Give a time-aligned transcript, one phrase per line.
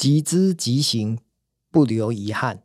[0.00, 1.18] 即知即行，
[1.70, 2.58] 不留遗憾。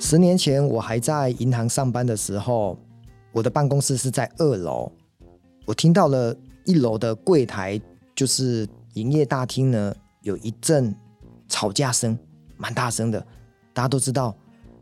[0.00, 2.76] 十年前，我还在银行上班的时候，
[3.30, 4.90] 我的办公室是在二楼。
[5.64, 7.80] 我听到了一楼的柜台，
[8.16, 10.92] 就是营业大厅呢，有一阵
[11.48, 12.18] 吵架声，
[12.56, 13.24] 蛮大声的。
[13.72, 14.36] 大家都知道，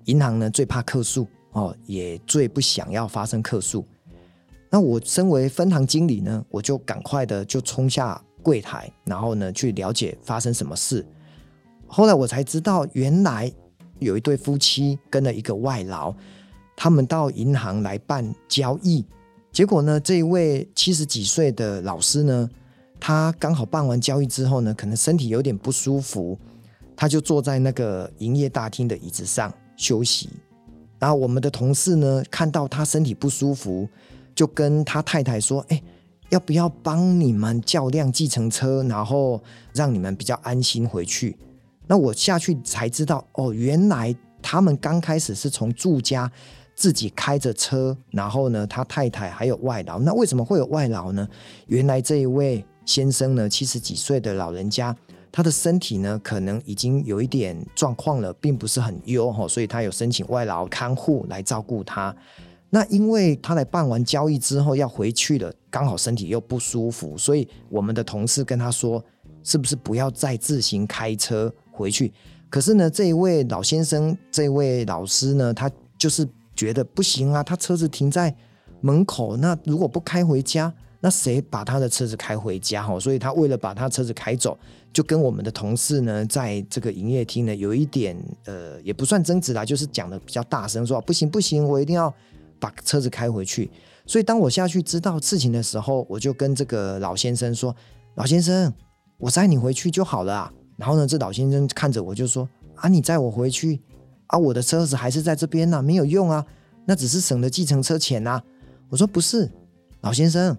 [0.06, 3.84] 银行呢最怕客诉哦，也最不想要发生客诉。
[4.70, 11.04] 那我身为分行经理呢，我就赶快的就冲下柜台，然后呢去了解发生什么事。
[11.86, 13.52] 后来我才知道，原来。
[13.98, 16.14] 有一对夫妻跟了一个外劳，
[16.74, 19.04] 他们到银行来办交易，
[19.52, 22.48] 结果呢，这一位七十几岁的老师呢，
[22.98, 26.38] 他刚好办完交易之后呢，可能身体有点不舒服，
[26.96, 30.30] 他就坐在那个营业大厅的椅子上休息。
[30.98, 33.86] 然后我们的同事呢，看到他身体不舒服，
[34.40, 35.82] 就跟他太太说：“哎，
[36.30, 39.38] 要不要帮你们叫辆计程车，然后
[39.74, 41.36] 让你们比较安心回去？”
[41.86, 46.32] 那我下去才知道，哦，原来他们刚开始是从住家
[46.74, 49.98] 自己开着车，然后呢，他太太还有外劳。
[49.98, 51.28] 那为什么会有外劳呢？
[51.66, 54.96] 原来这一位先生呢，七十几岁的老人家，
[55.30, 62.16] 他的身体呢，可能已经有一点状况了，并不是很优哈，所以他有申请外劳看护来照顾他。
[62.70, 69.04] 那因为他来办完交易之后要回去了，刚好身体又不舒服，所以我们的同事跟他说，
[69.42, 72.12] 是不是不要再自行开车回去，
[72.48, 78.34] 可是呢，这一位老先生，这位老师呢，他就是觉得不行啊，他车子停在
[78.80, 82.82] 门口，那如果不开回家，那谁把他的车子开回家？
[82.82, 84.56] 哈，所以他为了把他车子开走，
[84.92, 92.12] 就跟我们的同事呢，在这个营业厅呢，有一点呃，也不算争执啦，就是讲的比较大声，说不行不行，我一定要
[92.60, 93.70] 把车子开回去。
[94.06, 97.74] 所以当我下去知道事情的时候，我就跟这个老先生说
[98.16, 98.72] ：“老先生，
[99.18, 103.80] 我载你回去就好了啊。”然后呢，这老先生看着我就说：“啊，你载我回去
[104.26, 106.44] 啊，我的车子还是在这边呢、没有用啊，
[106.86, 108.44] 那只是省了计程车钱呐、啊。”
[108.90, 109.50] 我说：“不是，
[110.00, 110.56] 老先生，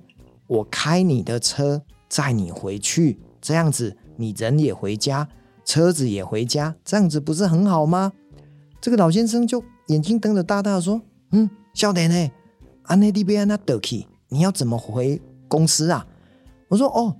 [0.47, 5.28] 我开你的车载你回去，这样子你人也回家，
[5.66, 8.14] 车子也回家，这样子不是很好吗？”
[8.80, 11.02] 这个老先生就眼睛瞪得大大的说
[11.34, 12.32] ：“嗯，小点呢，
[12.84, 16.06] 安内地边那德基，你要怎么回公司啊？”
[16.70, 17.18] 我说：“哦，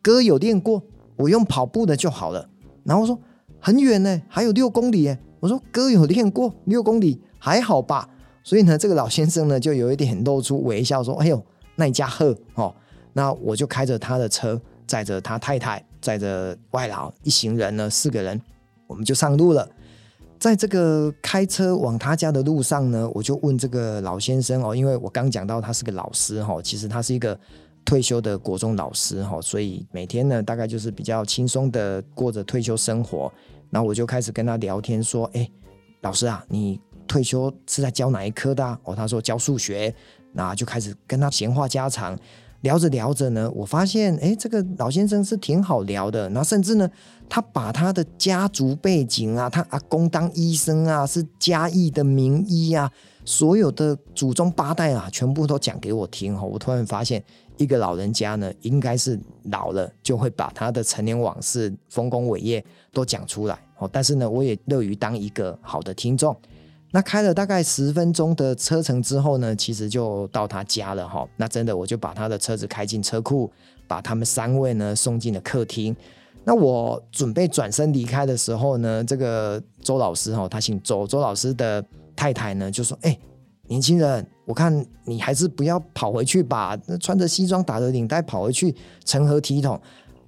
[0.00, 0.82] 哥有练过。”
[1.16, 2.48] 我用跑步的就好了，
[2.84, 3.16] 然后我说
[3.60, 5.16] 很远呢，还有六公里耶。
[5.38, 8.08] 我说哥有练过六公里还好吧？
[8.42, 11.40] 所以呢，这个老先生呢就有一点露出微笑，说：“哎呦，
[11.76, 12.74] 那家贺哦。”
[13.12, 18.40] 那我就开着他的车，载着他太太，载着外劳，一行人呢四个人，
[18.86, 19.68] 我们就上路了。
[20.42, 27.38] 在这个开车往他家的路上呢，我就问这个老先生哦，因为我刚讲到他是个老师哈，其实他是一个。
[27.84, 33.30] 退休的国中老师哈，所以每天呢，大概就是比较轻松的过着退休生活。
[33.70, 35.50] 然后我就开始跟他聊天，说：“哎，
[36.02, 39.92] 老师啊，你退休是在教哪一科的？”哦，他说教数学。
[40.32, 42.16] 那就开始跟他闲话家常，
[42.62, 46.28] 聊着聊着呢，我发现，哎，这个老先生是挺好聊的。
[46.30, 46.90] 然后甚至呢，
[47.28, 52.90] 他把他的家族背景啊，他阿公当医生啊，是嘉义的名医啊，
[53.24, 56.36] 所有的祖宗八代啊，全部都讲给我听。
[56.36, 57.22] 哈，我突然发现。
[57.58, 63.88] 一个老人家呢，应该是老了就会把他的陈年往事、丰功伟业都讲出来哦。
[63.92, 66.34] 但是呢，我也乐于当一个好的听众。
[66.92, 71.26] 那开了大概十分钟的车程之后呢，其实就到他家了哈。
[71.36, 73.50] 那真的，我就把他的车子开进车库，
[73.88, 75.96] 把他们三位呢送进了客厅。
[76.44, 83.18] 那我准备转身离开的时候呢，这个周老师哈，他姓周，周老师的太太呢就说：“哎。”
[83.68, 86.76] 年轻人，我看你还是不要跑回去吧。
[87.00, 89.80] 穿着西装打着领带跑回去，成何体统？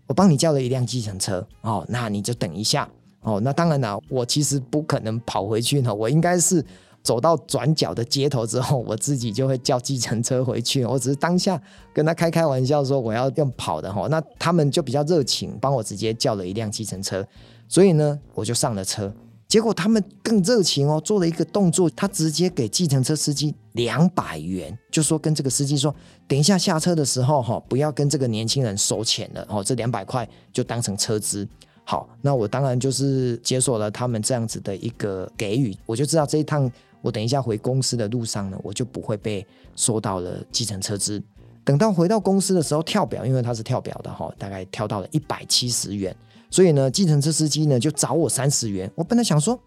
[0.06, 2.88] 我帮你叫了一辆计程车哦，那你就等一下
[3.24, 3.40] 哦。
[3.40, 5.92] 那当然啦，我其实不可能跑回去呢。
[5.92, 6.64] 我应该是
[7.02, 10.84] 走到转角的街头之后，我自己就会叫计程车回去。
[10.86, 11.60] 我只是当下
[11.92, 14.06] 跟他开开玩笑说我要用跑的哈。
[14.08, 17.26] 那他们就比较热情，帮我直接叫了一辆计程车。
[17.68, 19.12] 所以呢，我就上了车。
[19.46, 25.94] 结果他们更热情哦，做了一个动作，他直接给计程车司机两百元，就说跟这个司机说，
[26.26, 31.46] 等一下下车的时候哈，不要跟这个年轻人收钱了哦，这两百块就当成车资。
[31.84, 36.70] 好，那我当然就是接受了他们这样子的一个给予，我就知道这一趟
[37.02, 39.46] 我等一下回公司的路上呢，我就不会被
[39.76, 41.22] 收到了计程车资。
[41.62, 46.14] 等到回到公司的时候跳表，因为他是跳表的哈，大概跳到了一百七十元。
[46.50, 48.90] 所以呢，计程车司机呢就找我三十元。
[48.94, 49.58] 我本来想说，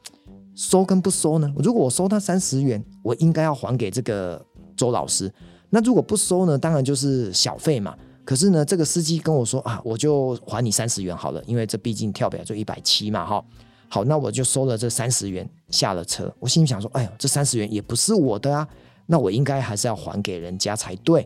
[0.56, 1.54] 收跟不收呢？
[1.58, 4.44] 如果我收他三十元，我应该要还给这个
[4.76, 5.32] 周老师。
[5.70, 6.58] 那如果不收呢？
[6.58, 7.96] 当然就是小费嘛。
[8.28, 13.42] 可是呢，这个司机跟我说啊，我就还你三十元好了，因为这毕竟跳表就一百七嘛，哈。
[13.88, 16.30] 好，那我就收了这三十元，下了车。
[16.38, 18.68] 我心里想说，哎呦，这三十元也不是我的啊，
[19.06, 21.26] 那我应该还是要还给人家才对。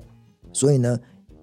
[0.53, 0.95] 所以呢，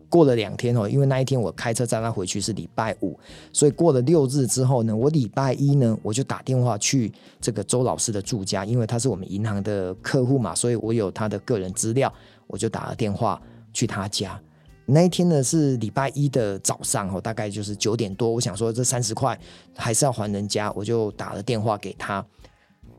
[0.08, 3.18] 过了两天哦，因为那一天我开车载他回去是礼拜五，
[3.52, 12.14] 所以过了六日之后呢，我礼拜一呢，我就打电话去这个周老师的住家，因为他是我们银行的客户嘛，所以我有他的个人资料，
[12.46, 14.40] 我就打了电话去他家。
[14.90, 18.30] 那一天呢是礼拜一的早上哦，大概就是九点多。
[18.30, 19.38] 我想说这三十块
[19.76, 22.24] 还是要还人家，我就打了电话给他。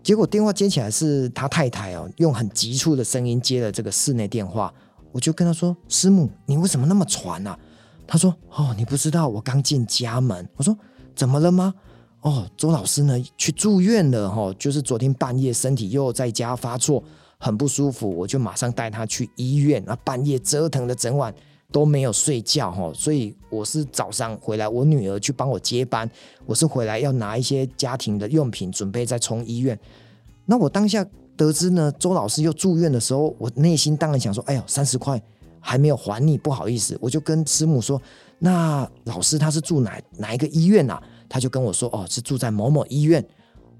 [0.04, 4.74] 结果电话接起来是他太太哦，用很急促的声音接了这个室内电话。
[5.12, 7.58] 我就跟他说：“师母，你为什么那么喘啊？”
[8.06, 10.78] 他说：“哦，你不知道，我刚进家门。”我说
[11.16, 11.74] ：“怎么了吗？”
[12.22, 17.04] 哦，周老师呢去住院了哈，就是昨天半夜身体又在家发作，
[17.40, 19.84] 很不舒服，我就马上带他去医院。
[19.90, 21.34] 啊，半夜折腾了整晚。
[21.72, 26.10] 都没有睡觉哈，所以我是早上回来，我女儿去帮我接班，
[26.46, 29.78] 我是回来要拿一些家庭的用品，准备再冲医院。
[30.46, 31.06] 那我当下
[31.38, 35.22] 得知呢，周老师又住院的时候，我内心当然想说，哎呦，三十块
[35.60, 38.02] 还没有还你，不好意思，我就跟师母说，
[38.40, 41.02] 那老师他是住哪哪一个医院啊？
[41.30, 43.24] 他就跟我说，哦，是住在某某医院。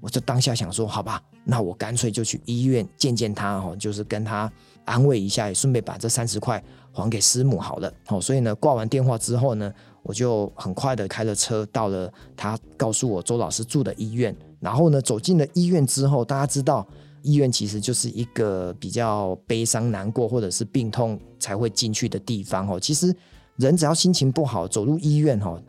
[0.00, 4.50] 我就当下想说，好吧，那我干脆就去医院见见他哦，就是跟他
[4.84, 6.62] 安慰一下，也顺便把这三十块。
[6.92, 14.36] 还给师母好了，好，所以呢，挂完电话之后呢，我就很快的开了车到了他告诉我周老师住的医院。
[14.58, 16.84] 然后呢，走进了医院之后，大家知道，
[17.22, 22.78] 医院其实就是一个比较悲伤、难过或者是病痛才会进去的地方哦。
[22.78, 23.14] 其实
[23.54, 25.62] 人只要心情不好，走入医院哦，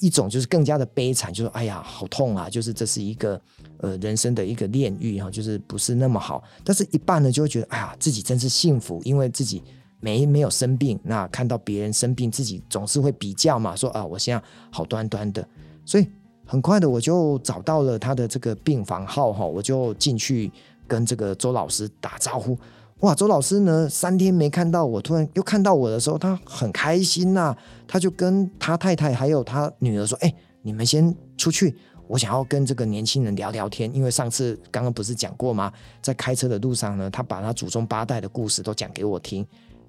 [0.00, 3.40] 一种就是更加的悲惨，就是哎呀，好痛啊，就是这是一个
[3.78, 6.42] 呃人生的一个炼狱哈，就是不是那么好。
[6.64, 9.62] 但是一半呢，就会觉得哎呀，自己真是幸福，因为自己。
[10.04, 15.48] 没没有生病，那看到别人生病，自己总是会比较嘛，说啊，我现在好端端的，
[15.84, 16.04] 所以
[16.44, 20.50] 很快的我就找到了他的这个病房号哈，我就进去
[20.88, 22.58] 跟这个周老师打招呼。
[23.02, 27.52] 哇，周老师呢，三天没看到我，突然又看到我的时候，他很开心呐、
[27.84, 30.32] 他就跟他太太还有他女儿说，哎，
[30.62, 31.76] 你们先出去，
[32.06, 35.72] 我想要跟这个年轻人聊聊天，因为上次刚刚不是讲过吗？
[36.00, 39.44] 在开车的路上呢，他把他祖宗八代的故事都讲给我听。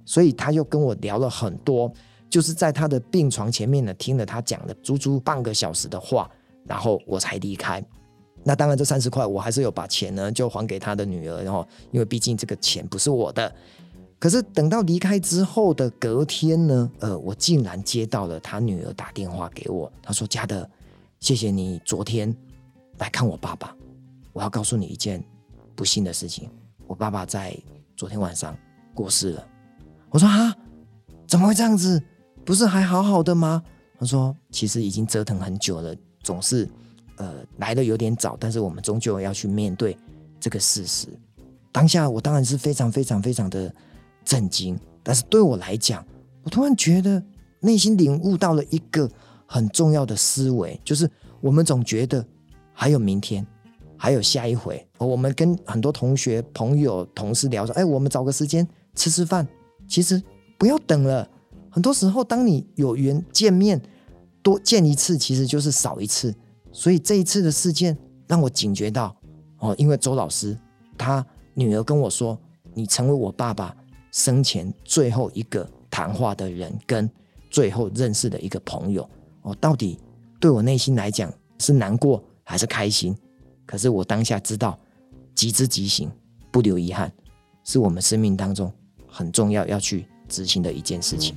[0.05, 1.93] 所以他又跟我聊了很多，
[2.31, 6.27] 就是在他的病床前面呢，听了他讲了足足半个小时的话，
[6.65, 7.79] 然后我才离开。
[8.43, 11.41] 那当然，这三十块我还是有把钱呢，就还给他的女儿。
[11.43, 13.53] 然后，因为毕竟这个钱不是我的。
[14.19, 20.69] 可是等到离开之后的隔天呢，呃，我竟然接到了他女儿打电话给我，他说：“嘉德，
[21.19, 22.33] 谢谢你昨天
[22.99, 23.75] 来看我爸爸。
[24.31, 25.23] 我要告诉你一件
[25.75, 26.49] 不幸的事情，
[26.87, 27.57] 我爸爸在
[27.97, 28.57] 昨天晚上
[28.93, 29.47] 过世了。”
[30.09, 30.55] 我说啊，
[31.27, 32.01] 怎么会这样子？
[32.45, 33.63] 不是还好好的吗？
[33.99, 36.69] 他说，其实已经折腾很久了，总是
[37.23, 39.95] 呃来的有点早，但是我们终究要去面对
[40.39, 41.07] 这个事实。
[41.71, 43.73] 当下我当然是非常非常非常的
[44.25, 46.05] 震惊，但是对我来讲，
[46.43, 47.23] 我突然觉得
[47.61, 49.09] 内心领悟到了一个
[49.47, 51.09] 很重要的思维，就是
[51.39, 52.25] 我们总觉得
[52.73, 53.45] 还有明天，
[53.97, 54.85] 还有下一回。
[54.97, 59.47] 我们跟很多同学、朋友、同事聊说，哎，我们找个时间吃吃饭。
[59.87, 60.21] 其实
[60.57, 61.27] 不要等了，
[61.69, 63.81] 很多时候当你有缘见面，
[64.41, 66.33] 多见一次其实就是少一次。
[66.73, 69.15] 所以这一次的事件让我警觉到，
[69.59, 70.57] 哦，因为周老师
[70.97, 72.37] 他女儿跟我说，
[72.73, 73.73] 你成为我爸爸
[74.11, 77.09] 生前最后一个谈话的人，跟
[77.49, 79.07] 最后认识的一个朋友。
[79.43, 79.99] 哦，到底
[80.39, 83.15] 对我内心来讲是难过还是开心？
[83.65, 84.77] 可是我当下知道，
[85.35, 86.11] 即知即行，
[86.51, 87.13] 不留遗憾，
[87.63, 88.73] 是我们生命当中。
[89.07, 91.35] 很重要要去执行的一件事情。